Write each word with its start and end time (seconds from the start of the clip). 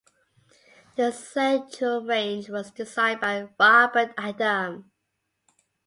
The 0.95 1.11
central 1.11 2.03
range 2.03 2.49
was 2.49 2.71
designed 2.71 3.19
by 3.19 3.47
Robert 3.59 4.15
Adam. 4.17 4.89